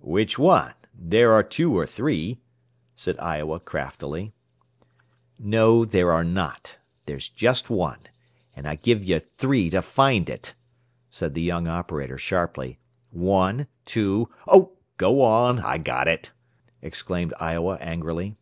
[0.00, 0.72] "Which one?
[0.98, 2.40] There are two or three,"
[2.96, 4.32] said Iowa craftily.
[5.38, 6.78] "No, there are not.
[7.04, 7.98] There's just one.
[8.56, 10.54] And I give you 'three' to find it,"
[11.10, 12.78] said the young operator sharply.
[13.10, 15.58] "One, two" "Oh, go on!
[15.60, 16.30] I got it!"
[16.80, 18.36] exclaimed Iowa angrily.